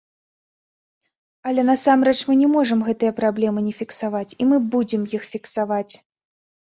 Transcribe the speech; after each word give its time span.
Але 1.49 1.61
насамрэч 1.67 2.15
мы 2.29 2.33
не 2.41 2.47
можам 2.55 2.79
гэтыя 2.87 3.11
праблемы 3.19 3.59
не 3.67 3.73
фіксаваць, 3.81 4.35
і 4.41 4.49
мы 4.53 4.57
будзем 4.77 5.01
іх 5.19 5.29
фіксаваць. 5.35 5.91